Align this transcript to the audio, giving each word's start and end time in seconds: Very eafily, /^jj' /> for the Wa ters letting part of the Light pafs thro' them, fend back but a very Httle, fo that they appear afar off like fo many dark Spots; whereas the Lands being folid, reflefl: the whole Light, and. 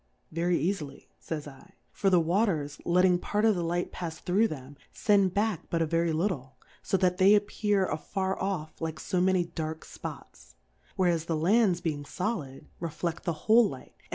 Very 0.31 0.57
eafily, 0.57 1.09
/^jj' 1.21 1.73
/> 1.81 1.91
for 1.91 2.09
the 2.09 2.19
Wa 2.19 2.45
ters 2.45 2.79
letting 2.85 3.19
part 3.19 3.45
of 3.45 3.53
the 3.53 3.61
Light 3.63 3.91
pafs 3.91 4.17
thro' 4.19 4.47
them, 4.47 4.75
fend 4.91 5.35
back 5.35 5.69
but 5.69 5.79
a 5.83 5.85
very 5.85 6.11
Httle, 6.11 6.53
fo 6.81 6.97
that 6.97 7.17
they 7.19 7.35
appear 7.35 7.85
afar 7.85 8.41
off 8.41 8.81
like 8.81 8.99
fo 8.99 9.21
many 9.21 9.45
dark 9.45 9.85
Spots; 9.85 10.55
whereas 10.95 11.25
the 11.25 11.37
Lands 11.37 11.81
being 11.81 12.03
folid, 12.03 12.65
reflefl: 12.81 13.21
the 13.21 13.33
whole 13.45 13.69
Light, 13.69 13.93
and. 13.99 14.09